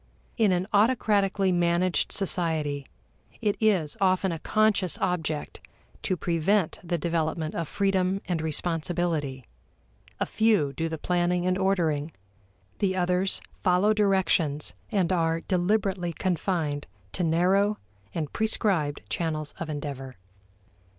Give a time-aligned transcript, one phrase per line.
[0.35, 2.87] In an autocratically managed society,
[3.39, 5.59] it is often a conscious object
[6.01, 9.45] to prevent the development of freedom and responsibility,
[10.19, 12.09] a few do the planning and ordering,
[12.79, 17.77] the others follow directions and are deliberately confined to narrow
[18.11, 20.15] and prescribed channels of endeavor.